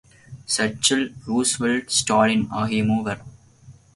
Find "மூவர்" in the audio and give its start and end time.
2.83-3.21